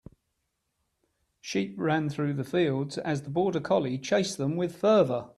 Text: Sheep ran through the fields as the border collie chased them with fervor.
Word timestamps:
Sheep 1.41 1.75
ran 1.77 2.09
through 2.09 2.33
the 2.33 2.43
fields 2.43 2.97
as 2.97 3.21
the 3.21 3.29
border 3.29 3.59
collie 3.59 3.99
chased 3.99 4.39
them 4.39 4.55
with 4.55 4.75
fervor. 4.75 5.29